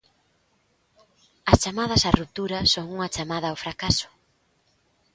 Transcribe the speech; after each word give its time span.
As 1.51 1.59
chamadas 1.63 2.05
á 2.09 2.11
ruptura 2.19 2.59
son 2.73 2.85
unha 2.95 3.11
chamada 3.15 3.47
ao 3.49 3.61
fracaso. 3.63 4.07